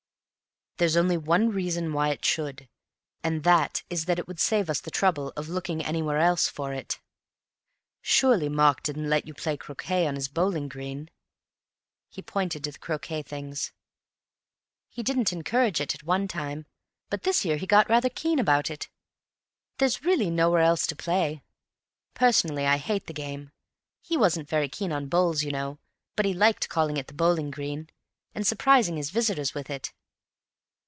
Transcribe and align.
"There's 0.77 0.97
only 0.97 1.15
one 1.15 1.51
reason 1.51 1.93
why 1.93 2.09
it 2.09 2.25
should, 2.25 2.67
and 3.23 3.43
that 3.43 3.83
is 3.91 4.05
that 4.05 4.17
it 4.17 4.27
would 4.27 4.39
save 4.39 4.67
us 4.67 4.79
the 4.81 4.89
trouble 4.89 5.31
of 5.37 5.47
looking 5.47 5.85
anywhere 5.85 6.17
else 6.17 6.47
for 6.49 6.73
it. 6.73 6.99
Surely 8.01 8.49
Mark 8.49 8.81
didn't 8.81 9.07
let 9.07 9.27
you 9.27 9.35
play 9.35 9.57
croquet 9.57 10.07
on 10.07 10.15
his 10.15 10.27
bowling 10.27 10.67
green?" 10.67 11.11
He 12.09 12.23
pointed 12.23 12.63
to 12.63 12.71
the 12.71 12.79
croquet 12.79 13.21
things. 13.21 13.73
"He 14.89 15.03
didn't 15.03 15.31
encourage 15.31 15.79
it 15.79 15.93
at 15.93 16.01
one 16.03 16.27
time, 16.27 16.65
but 17.11 17.21
this 17.21 17.45
year 17.45 17.57
he 17.57 17.67
got 17.67 17.87
rather 17.87 18.09
keen 18.09 18.39
about 18.39 18.71
it. 18.71 18.89
There's 19.77 20.03
really 20.03 20.31
nowhere 20.31 20.63
else 20.63 20.87
to 20.87 20.95
play. 20.95 21.43
Personally 22.15 22.65
I 22.65 22.77
hate 22.77 23.05
the 23.05 23.13
game. 23.13 23.51
He 24.01 24.17
wasn't 24.17 24.49
very 24.49 24.67
keen 24.69 24.91
on 24.91 25.09
bowls, 25.09 25.43
you 25.43 25.51
know, 25.51 25.77
but 26.15 26.25
he 26.25 26.33
liked 26.33 26.69
calling 26.69 26.97
it 26.97 27.05
the 27.05 27.13
bowling 27.13 27.51
green, 27.51 27.87
and 28.33 28.47
surprising 28.47 28.97
his 28.97 29.11
visitors 29.11 29.53
with 29.53 29.69
it." 29.69 29.93